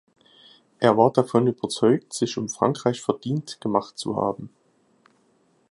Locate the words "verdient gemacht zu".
3.03-4.17